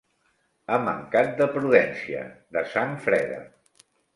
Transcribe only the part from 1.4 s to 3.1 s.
de prudència, de sang